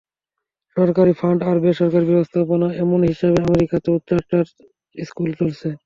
[0.77, 4.45] সরকারি ফান্ড আর বেসরকারি ব্যবস্থাপনা, এমন হিসাবে আমেরিকাতেও চার্টার
[5.03, 5.67] স্কুল চলছে।